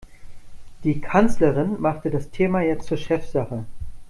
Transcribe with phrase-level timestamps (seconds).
[0.83, 3.65] Die Kanzlerin machte das Thema jetzt zur Chefsache.